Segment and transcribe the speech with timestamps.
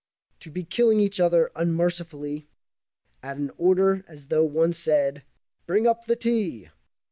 [0.39, 2.47] To be killing each other, unmercifully,
[3.21, 5.21] At an order, as though one said,
[5.67, 6.69] "Bring up the tea."